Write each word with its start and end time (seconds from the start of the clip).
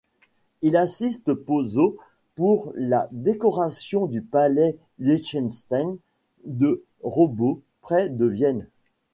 Il 0.63 0.77
assiste 0.77 1.35
Pozzo 1.35 1.95
pour 2.35 2.71
la 2.73 3.07
décoration 3.11 4.07
du 4.07 4.23
palais 4.23 4.75
Liechtenstein 4.97 5.95
de 6.43 6.83
Roßau, 7.03 7.61
près 7.81 8.09
de 8.09 8.25
Vienne. 8.25 8.67